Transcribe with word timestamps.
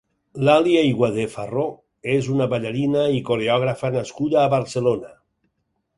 Lali 0.47 0.71
Ayguadé 0.79 1.25
Farró 1.33 1.65
és 2.15 2.31
una 2.37 2.47
ballarina 2.55 3.03
i 3.19 3.23
coreògrafa 3.29 3.95
nascuda 3.99 4.43
a 4.47 4.51
Barcelona. 4.59 5.17